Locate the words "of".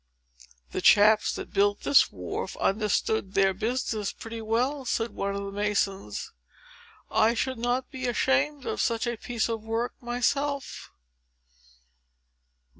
5.35-5.45, 8.65-8.81, 9.47-9.61